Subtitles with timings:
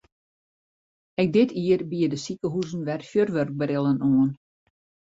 [1.25, 4.29] Ek dit jier biede sikehuzen wer fjurwurkbrillen oan.